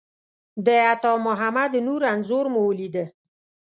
د 0.65 0.67
عطامحمد 0.93 1.71
نور 1.87 2.01
انځور 2.13 2.45
مو 2.53 2.61
ولیده. 2.69 3.05